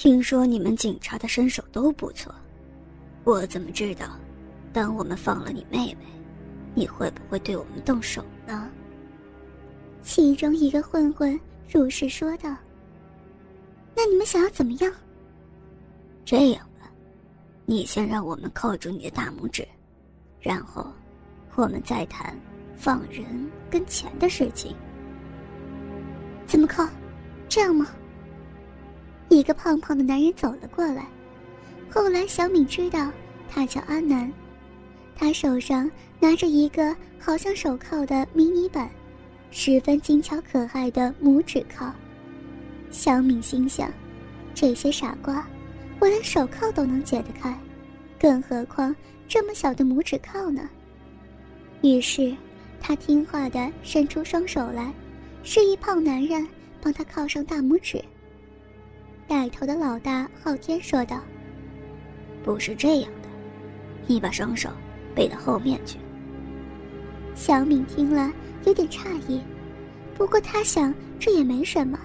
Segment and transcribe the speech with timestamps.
[0.00, 2.34] 听说你们警察的身手都不错，
[3.22, 4.18] 我怎么知道，
[4.72, 6.06] 当我们放了你妹妹，
[6.74, 8.70] 你会不会对我们动手呢？
[10.00, 11.38] 其中一个混混
[11.70, 12.56] 如实说道。
[13.94, 14.90] 那你们想要怎么样？
[16.24, 16.90] 这样吧，
[17.66, 19.68] 你先让我们扣住你的大拇指，
[20.40, 20.90] 然后
[21.56, 22.34] 我们再谈
[22.74, 23.22] 放人
[23.70, 24.74] 跟钱的事情。
[26.46, 26.88] 怎么扣？
[27.50, 27.86] 这样吗？
[29.30, 31.06] 一个胖胖的男人走了过来。
[31.88, 33.10] 后来小敏知道
[33.48, 34.30] 他叫阿南，
[35.16, 38.90] 他手上拿着一个好像手铐的迷你版，
[39.50, 41.92] 十分精巧可爱的拇指铐。
[42.90, 43.92] 小敏心想：
[44.54, 45.46] 这些傻瓜，
[46.00, 47.56] 我连手铐都能解得开，
[48.18, 48.94] 更何况
[49.28, 50.68] 这么小的拇指铐呢？
[51.82, 52.34] 于是，
[52.80, 54.92] 他听话的伸出双手来，
[55.42, 56.46] 示意胖男人
[56.82, 58.04] 帮他铐上大拇指。
[59.30, 61.20] 带头的老大昊天说道
[62.42, 63.28] ：“不是这样的，
[64.08, 64.68] 你把双手
[65.14, 65.98] 背到后面去。”
[67.36, 68.32] 小敏听了
[68.64, 69.40] 有点诧异，
[70.16, 71.96] 不过他想这也没什么，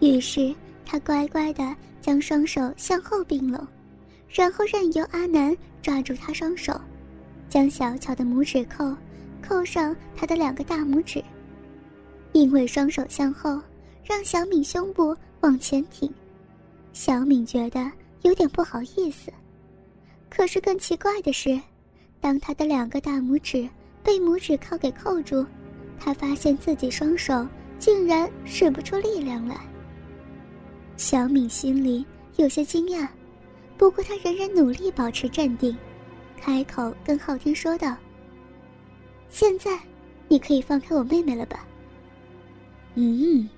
[0.00, 3.66] 于是他乖乖的将双手向后并拢，
[4.28, 6.78] 然后任由阿南抓住他双手，
[7.48, 8.94] 将小巧的拇指扣
[9.40, 11.24] 扣上他的两个大拇指。
[12.32, 13.58] 因为双手向后，
[14.04, 16.12] 让小敏胸部往前挺。
[16.92, 17.90] 小敏觉得
[18.20, 19.32] 有点不好意思，
[20.28, 21.58] 可是更奇怪的是，
[22.20, 23.68] 当她的两个大拇指
[24.02, 25.44] 被拇指铐给扣住，
[25.98, 27.46] 她发现自己双手
[27.78, 29.56] 竟然使不出力量来。
[30.96, 32.04] 小敏心里
[32.36, 33.08] 有些惊讶，
[33.78, 35.76] 不过她仍然努力保持镇定，
[36.38, 37.96] 开口跟昊天说道
[39.30, 39.80] ：“现在，
[40.28, 41.66] 你可以放开我妹妹了吧
[42.94, 43.48] ？”“嗯，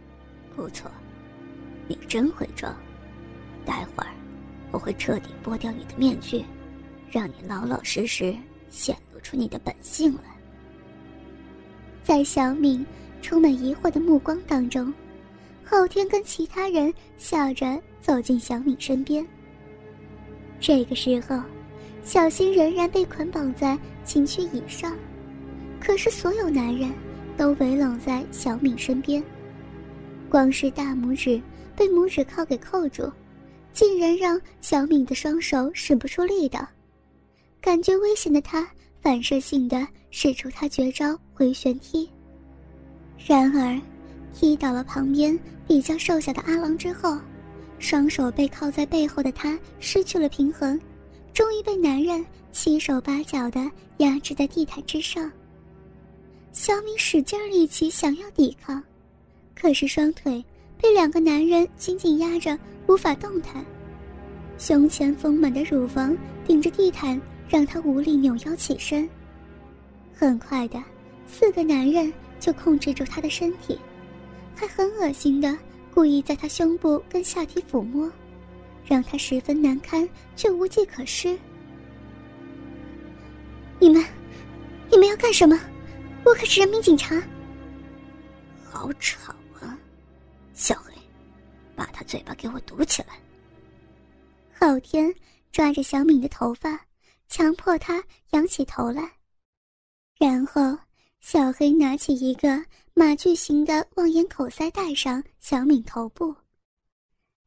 [0.55, 0.89] 不错，
[1.89, 2.75] 你真会装。”
[3.65, 4.11] 待会儿，
[4.71, 6.45] 我会彻底剥掉你的面具，
[7.11, 8.35] 让你老老实实
[8.71, 10.23] 显露出你的本性来。
[12.03, 12.85] 在小敏
[13.23, 14.93] 充满疑惑的目光当中，
[15.65, 19.27] 昊天跟其他人笑着走进小敏身边。
[20.61, 21.41] 这个时候，
[22.05, 24.95] 小新仍然被捆绑在情趣椅上，
[25.81, 26.93] 可是所有男人
[27.37, 29.23] 都围拢在小敏身边，
[30.29, 31.41] 光是大拇指
[31.75, 33.11] 被拇指铐给扣住。
[33.75, 36.67] 竟然让小敏的双手使不出力道，
[37.61, 38.67] 感觉危险的她
[39.03, 42.09] 反射性的使出她绝招回旋踢。
[43.27, 43.81] 然而，
[44.33, 45.37] 踢倒了旁边
[45.67, 47.19] 比较瘦小的阿郎之后，
[47.81, 50.81] 双手被靠在背后的他失去了平衡，
[51.33, 53.69] 终于被男人七手八脚的
[53.99, 55.31] 压制在地毯之上。
[56.53, 58.81] 小敏使劲力气想要抵抗，
[59.55, 60.45] 可是双腿
[60.81, 62.59] 被两个男人紧紧压着。
[62.87, 63.65] 无法动弹，
[64.59, 66.15] 胸前丰满的乳房
[66.47, 67.19] 顶着地毯，
[67.49, 69.09] 让他无力扭腰起身。
[70.15, 70.83] 很快的，
[71.27, 73.79] 四个男人就控制住他的身体，
[74.55, 75.57] 还很恶心的
[75.95, 78.13] 故意在他胸部跟下体抚摸，
[78.85, 81.39] 让他十分难堪却无计可施。
[83.81, 84.05] 你们，
[84.91, 85.59] 你们要干什么？
[86.23, 87.19] 我可是人民警察。
[88.63, 89.35] 好吵，
[90.55, 90.93] 小黑。
[91.77, 93.21] 把他嘴巴给我堵起来！
[94.53, 95.13] 昊天
[95.51, 96.81] 抓着小敏的头发，
[97.29, 98.01] 强迫她
[98.31, 99.11] 仰起头来，
[100.17, 100.79] 然后
[101.21, 102.65] 小黑拿起一个
[102.95, 106.33] 马具型的望眼口塞戴上小敏头部，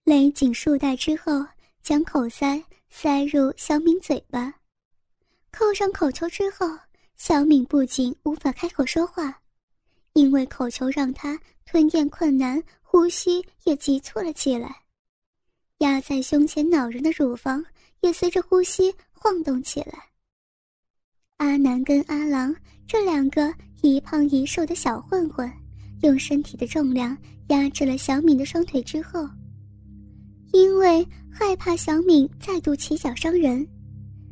[0.04, 1.46] 勒紧束带之后，
[1.82, 4.54] 将口塞塞入小敏嘴巴，
[5.52, 6.68] 扣上口球之后，
[7.16, 9.42] 小敏不仅无法开口说话，
[10.12, 12.62] 因为口球让她吞咽困难。
[13.00, 14.76] 呼吸也急促了起来，
[15.78, 17.64] 压在胸前恼人的乳房
[18.02, 19.94] 也随着呼吸晃动起来。
[21.38, 22.54] 阿南跟阿郎
[22.88, 23.54] 这两个
[23.84, 25.48] 一胖一瘦的小混混，
[26.02, 27.16] 用身体的重量
[27.50, 29.30] 压制了小敏的双腿之后，
[30.52, 33.66] 因为害怕小敏再度起脚伤人，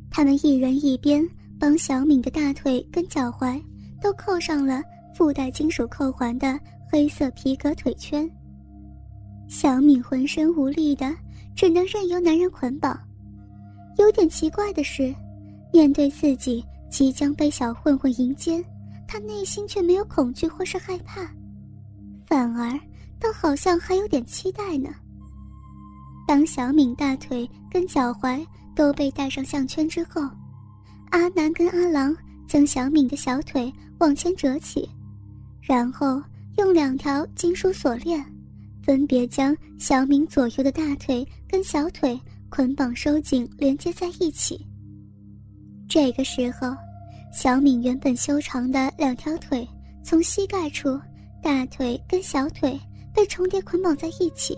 [0.09, 1.23] 他们一人一边
[1.59, 3.63] 帮小敏的大腿跟脚踝
[4.01, 4.81] 都扣上了
[5.15, 6.59] 附带金属扣环的
[6.91, 8.27] 黑色皮革腿圈。
[9.47, 11.15] 小敏浑身无力的，
[11.55, 12.99] 只能任由男人捆绑。
[13.97, 15.13] 有点奇怪的是，
[15.71, 18.63] 面对自己即将被小混混迎奸，
[19.07, 21.21] 她内心却没有恐惧或是害怕，
[22.25, 22.77] 反而
[23.19, 24.89] 倒好像还有点期待呢。
[26.27, 28.45] 当小敏大腿跟脚踝
[28.75, 30.21] 都被戴上项圈之后，
[31.11, 32.15] 阿南跟阿郎
[32.47, 34.89] 将小敏的小腿往前折起，
[35.61, 36.21] 然后
[36.57, 38.25] 用两条金属锁链。
[38.85, 44.63] 分别将小敏左右的大腿跟小腿捆绑收紧，连接在一起。
[45.89, 46.75] 这个时候，
[47.33, 49.67] 小敏原本修长的两条腿
[50.03, 50.99] 从膝盖处、
[51.41, 52.79] 大腿跟小腿
[53.11, 54.55] 被重叠捆绑在一起。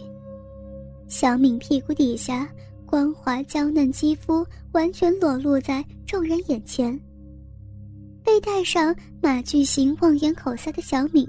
[1.08, 2.50] 小敏屁股底下
[2.86, 7.00] 光滑娇嫩肌肤完全裸露在众人眼前。
[8.26, 11.26] 被戴上马具型望眼口塞的小敏，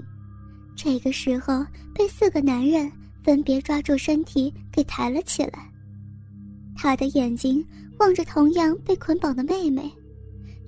[0.81, 2.89] 这个时候被四个男人
[3.21, 5.69] 分别抓住身体给抬了起来。
[6.73, 7.61] 他的眼睛
[7.99, 9.91] 望着同样被捆绑的妹妹，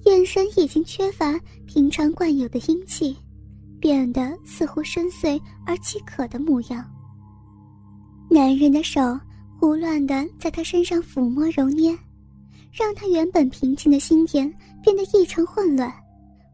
[0.03, 3.15] 眼神已经缺乏平常惯有的英气，
[3.79, 6.85] 变得似乎深邃而饥渴的模样。
[8.29, 9.17] 男人的手
[9.57, 11.97] 胡乱地在他身上抚摸揉捏，
[12.69, 14.53] 让他原本平静的心田
[14.83, 15.89] 变得异常混乱。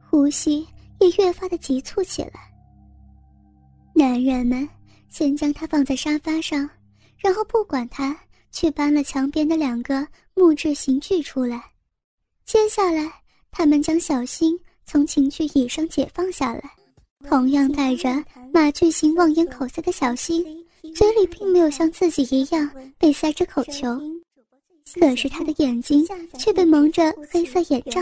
[0.08, 0.60] 呼吸
[1.00, 2.56] 也越发的急促起来。
[3.98, 4.70] 男人们
[5.10, 6.70] 先将他放在沙发上，
[7.18, 8.16] 然后不管他，
[8.52, 11.60] 去搬了墙边的两个木质刑具出来。
[12.46, 13.12] 接下来，
[13.50, 14.56] 他们将小新
[14.86, 16.70] 从刑具椅上解放下来，
[17.28, 18.24] 同样戴着
[18.54, 20.46] 马具型望眼口塞的小新，
[20.94, 22.70] 嘴里并没有像自己一样
[23.00, 24.00] 被塞着口球，
[25.00, 26.08] 可是他的眼睛
[26.38, 28.00] 却被蒙着黑色眼罩。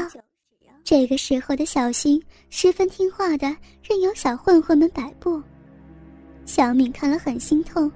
[0.84, 3.48] 这个时候的小新十分听话的，
[3.82, 5.42] 任由小混混们摆布。
[6.46, 7.92] 小敏看了很心痛，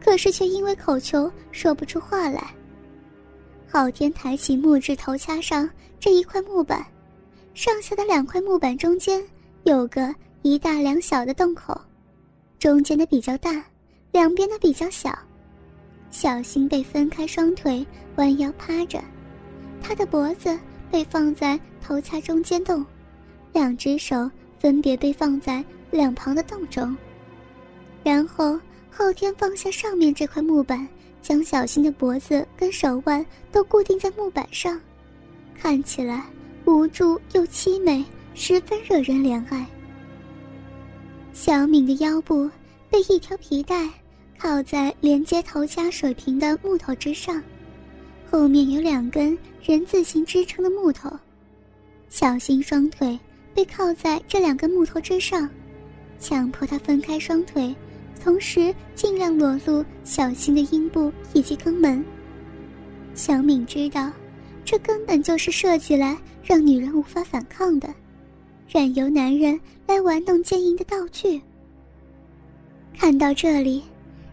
[0.00, 2.50] 可是却因为口球说不出话来。
[3.68, 5.68] 昊天抬起木质头掐上
[6.00, 6.84] 这一块木板，
[7.54, 9.22] 上下的两块木板中间
[9.64, 11.78] 有个一大两小的洞口，
[12.58, 13.62] 中间的比较大，
[14.12, 15.16] 两边的比较小。
[16.10, 17.86] 小新被分开双腿，
[18.16, 19.02] 弯腰趴着，
[19.82, 20.58] 他的脖子。
[20.90, 22.82] 被放在头掐中间洞，
[23.52, 26.96] 两只手分别被放在两旁的洞中，
[28.02, 28.58] 然后
[28.90, 30.86] 昊天放下上面这块木板，
[31.20, 34.80] 将小新的脖子跟手腕都固定在木板上，
[35.54, 36.24] 看起来
[36.64, 38.04] 无助又凄美，
[38.34, 39.66] 十分惹人怜爱。
[41.32, 42.50] 小敏的腰部
[42.90, 43.88] 被一条皮带
[44.38, 47.42] 靠在连接头加水平的木头之上。
[48.30, 51.10] 后面有两根人字形支撑的木头，
[52.08, 53.18] 小新双腿
[53.54, 55.48] 被靠在这两根木头之上，
[56.18, 57.74] 强迫他分开双腿，
[58.18, 62.04] 同时尽量裸露小新的阴部以及肛门。
[63.14, 64.10] 小敏知道，
[64.64, 67.92] 这根本就是设计来让女人无法反抗的，
[68.68, 71.40] 任由男人来玩弄奸淫的道具。
[72.96, 73.82] 看到这里，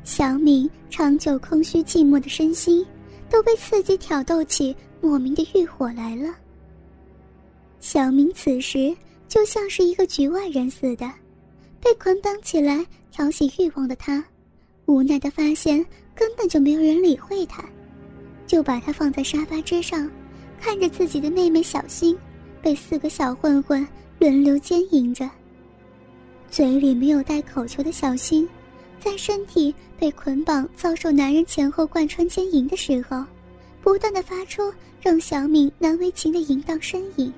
[0.04, 2.86] 小敏长久空虚寂寞的身心。
[3.28, 6.34] 都被刺激挑逗起莫名的欲火来了。
[7.80, 8.96] 小明此时
[9.28, 11.12] 就像是一个局外人似的，
[11.86, 14.26] 被捆绑起来挑起欲望的他，
[14.88, 15.86] 无奈的发现
[16.16, 17.64] 根本就没有人理会他，
[18.48, 20.10] 就把他放在沙发之上，
[20.60, 22.18] 看着自己的妹妹小新
[22.60, 23.88] 被四个小混混
[24.18, 25.30] 轮流奸淫着。
[26.50, 28.50] 嘴里没有带口球的小新。
[28.98, 33.24] 在身体被捆绑、遭受男人前后贯穿奸淫的时候，
[33.84, 37.32] 不断的发出让小敏难为情的淫荡呻吟。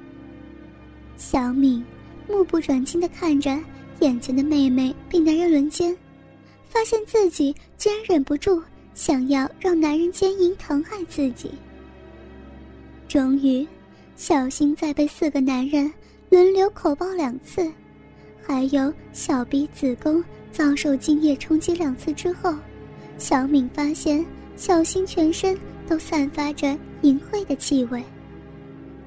[1.18, 1.84] 小敏
[2.26, 3.60] 目不转睛的看着
[4.00, 5.96] 眼前的妹妹被男人轮奸，
[6.70, 8.62] 发现自己竟然忍不住
[8.94, 11.52] 想要让男人奸淫疼爱自己。
[13.08, 13.68] 终于，
[14.16, 15.92] 小新在被四个男人
[16.30, 17.72] 轮流口爆两次，
[18.46, 20.24] 还有小臂、子宫。
[20.50, 22.52] 遭受精液冲击两次之后，
[23.20, 24.26] 小敏发现
[24.56, 25.56] 小新全身
[25.88, 28.04] 都散发着淫秽的气味。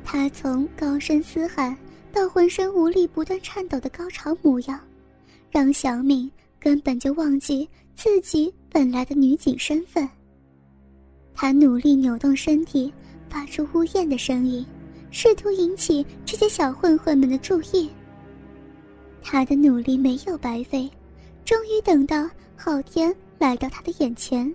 [0.05, 1.77] 他从高声嘶喊
[2.11, 4.79] 到浑身无力、不断颤抖的高潮模样，
[5.51, 10.09] 让小敏根本就忘记自己本来的女警身份。
[11.35, 12.93] 她努力扭动身体，
[13.29, 14.65] 发出呜咽的声音，
[15.11, 17.91] 试图引起这些小混混们的注意。
[19.23, 20.91] 她的努力没有白费。
[21.43, 24.55] 终于等到昊天来到他的眼前。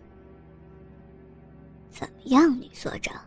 [1.92, 3.20] 怎么样，女所长？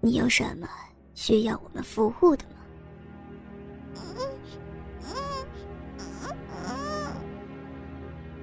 [0.00, 0.68] 你有什么
[1.14, 2.55] 需要我们服务的吗？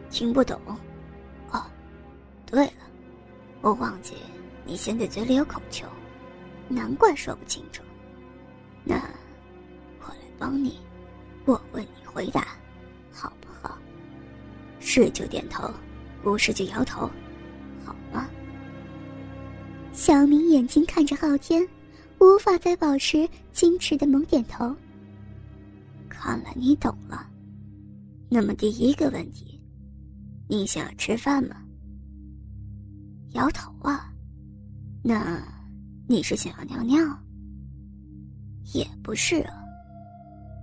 [0.10, 0.62] 听不懂？
[1.52, 1.66] 哦，
[2.46, 2.74] 对了，
[3.62, 4.14] 我忘记
[4.64, 5.88] 你现在嘴里有口球，
[6.70, 7.82] 难怪说不清楚。
[8.84, 8.96] 那
[10.02, 10.80] 我来帮你，
[11.46, 12.48] 我问你回答。
[13.12, 13.78] 好不好
[14.80, 15.70] 是就点头，
[16.22, 17.10] 不是就摇头，
[17.84, 18.30] 好吗？
[19.94, 21.68] 小明眼睛看着昊天，
[22.20, 24.76] 无法再保持矜持的猛点头。
[26.24, 27.30] 看来你懂了。
[28.30, 29.62] 那么第一个问题，
[30.48, 31.58] 你想要吃饭吗？
[33.32, 34.10] 摇头啊。
[35.04, 35.44] 那，
[36.08, 36.98] 你是想要尿尿？
[38.74, 39.54] 也不是啊。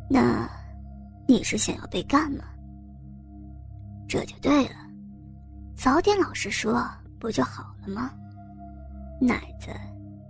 [0.09, 0.49] 那，
[1.29, 2.45] 你是想要被干吗？
[4.09, 4.77] 这就对了，
[5.77, 6.83] 早点老实说，
[7.19, 8.11] 不就好了吗？
[9.21, 9.69] 奶子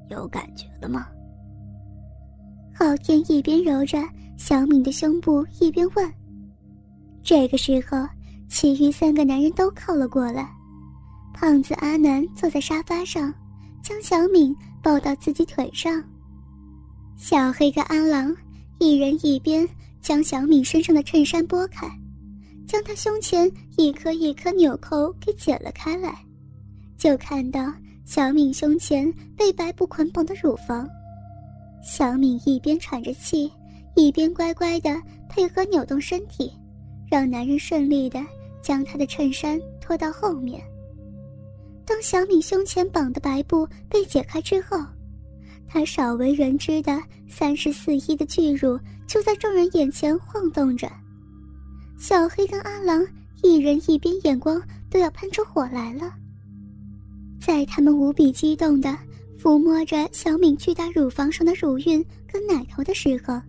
[0.08, 1.06] 有感觉了吗？
[2.74, 3.96] 昊天一边揉着
[4.40, 6.12] 小敏的胸部，一边问。
[7.22, 8.08] 这个时候，
[8.48, 10.50] 其余三个男人都靠了过来。
[11.34, 13.32] 胖子阿南坐在沙发上，
[13.82, 16.02] 将小敏抱到自己腿上。
[17.18, 18.34] 小黑跟阿郎
[18.78, 19.68] 一人一边
[20.00, 21.86] 将小敏身上的衬衫拨开。
[22.66, 26.24] 将她胸前一颗一颗纽扣给解了开来，
[26.96, 27.70] 就看到
[28.06, 30.88] 小敏胸前被白布捆绑的乳房。
[31.84, 33.52] 小敏一边喘着气，
[33.94, 36.52] 一边乖乖的配合扭动身体，
[37.10, 38.24] 让男人顺利的
[38.62, 40.62] 将她的衬衫拖到后面。
[41.84, 44.78] 当小敏胸前绑的白布被解开之后，
[45.66, 50.90] 她少为人知的三十四亿的巨乳就在众人眼前晃动着。
[51.98, 53.06] 小黑跟阿郎
[53.42, 56.12] 一人一边，眼光都要喷出火来了。
[57.40, 58.96] 在他们无比激动的
[59.40, 63.40] 抚摸着小敏巨大乳房上的乳晕跟奶头的时候，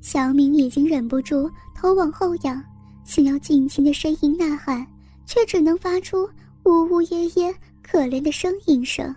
[0.00, 2.62] 小敏已经忍不住头往后仰，
[3.04, 4.86] 想要尽情的呻吟呐喊，
[5.26, 6.28] 却只能发出
[6.64, 9.14] 呜呜咽咽可怜的呻吟声。